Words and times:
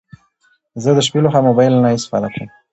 زه 0.83 0.89
د 0.97 0.99
شپې 1.07 1.19
لخوا 1.25 1.39
موبايل 1.47 1.73
نه 1.83 1.89
استفاده 1.97 2.27
کوم 2.33 2.49